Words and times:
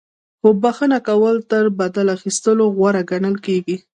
خو 0.39 0.49
بخښنه 0.63 0.99
کول 1.07 1.35
تر 1.51 1.63
بدل 1.79 2.07
اخیستلو 2.17 2.65
غوره 2.75 3.01
ګڼل 3.11 3.35
کیږي. 3.45 3.77